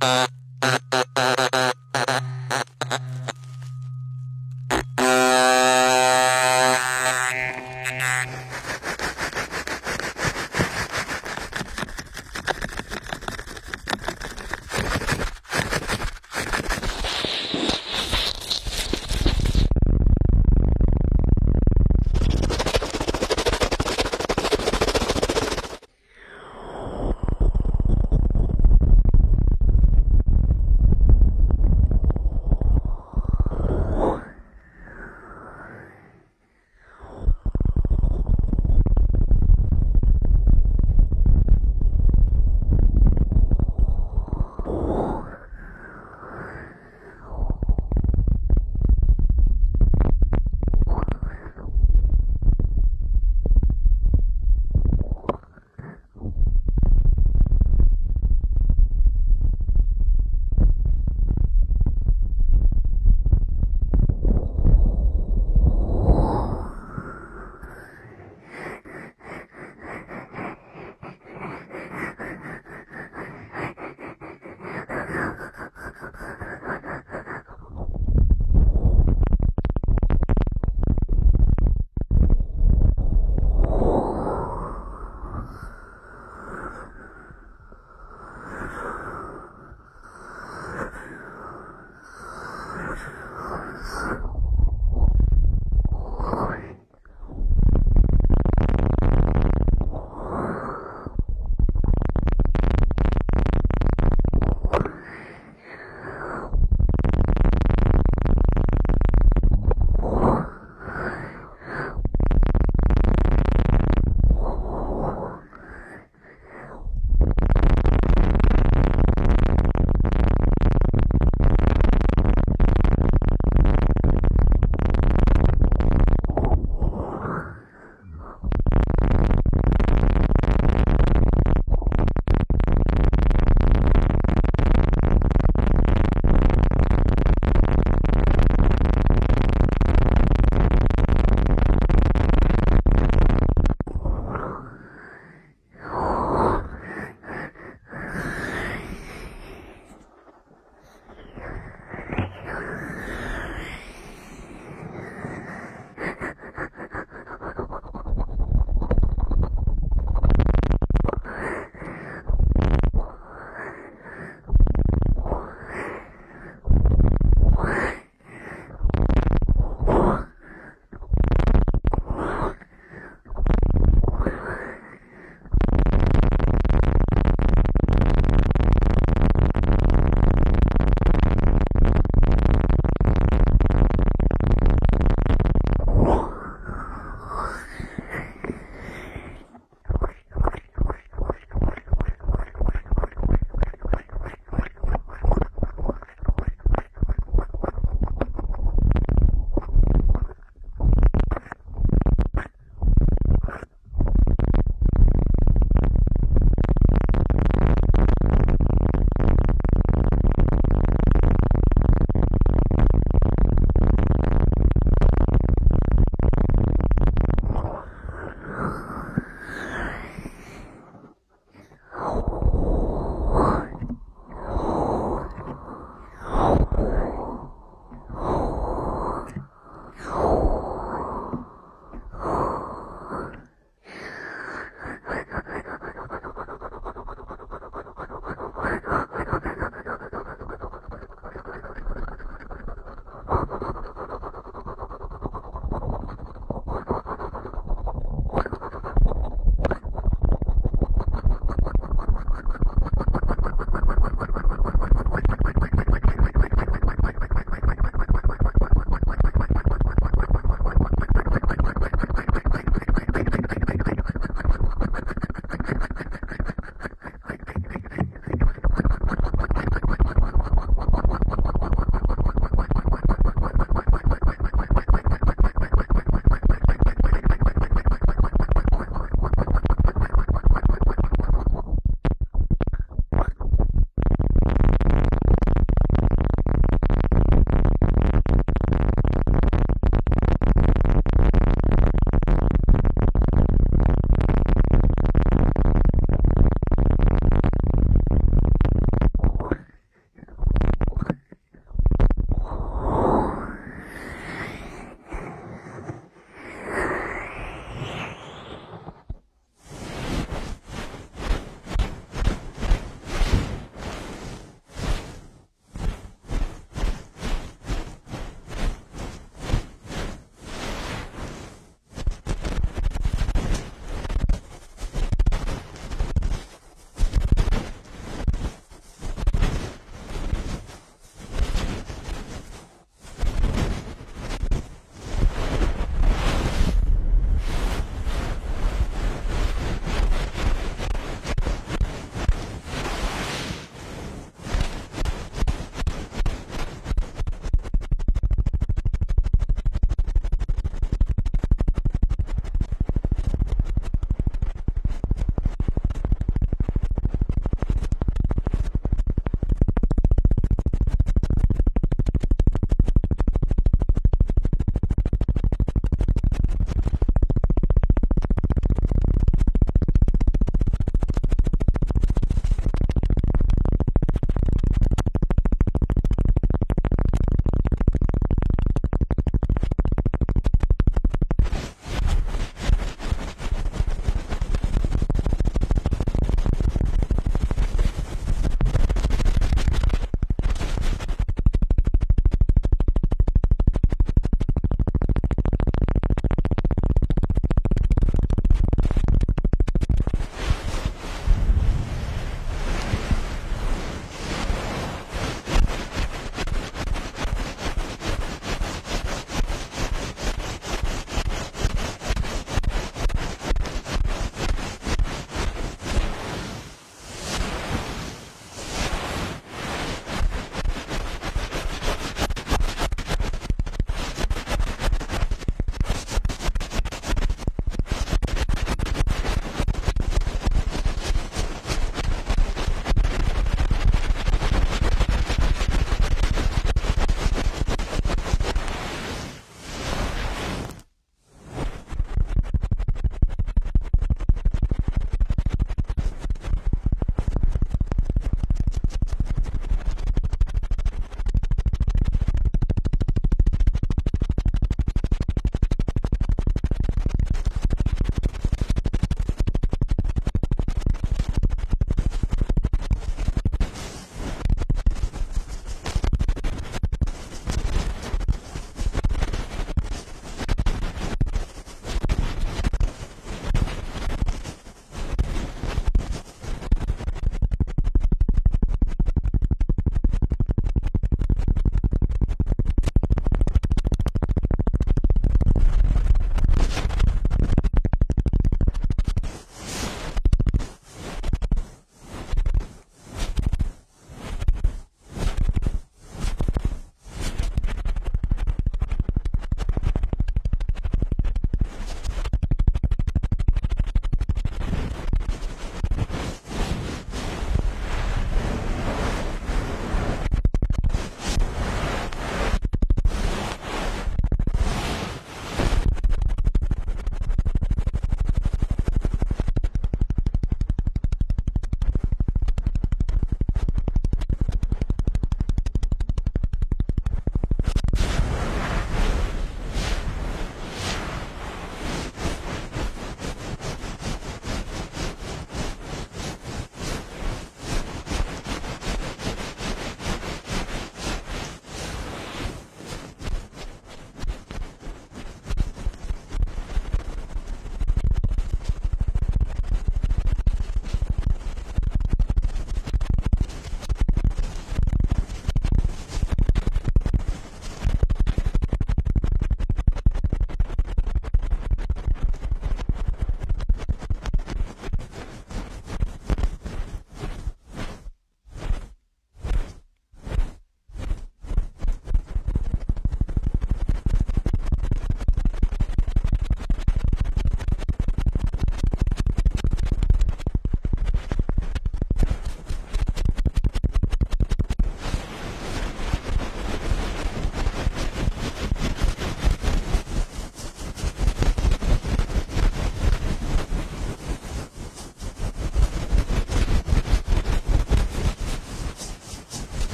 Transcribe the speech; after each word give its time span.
Uh, 0.00 0.27